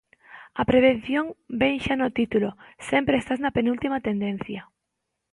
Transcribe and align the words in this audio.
A 0.61 0.63
prevención 0.71 1.25
vén 1.61 1.75
xa 1.85 1.95
no 2.01 2.09
título, 2.19 2.49
sempre 2.89 3.15
estás 3.17 3.39
na 3.41 3.55
penúltima 3.57 4.03
tendencia. 4.09 4.61